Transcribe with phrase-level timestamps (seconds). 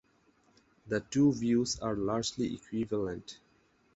[0.87, 3.37] The two views are largely equivalent.